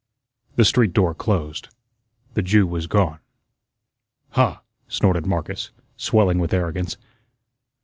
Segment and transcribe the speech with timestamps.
[0.55, 1.69] The street door closed.
[2.33, 3.19] The Jew was gone.
[4.31, 6.97] "Huh!" snorted Marcus, swelling with arrogance.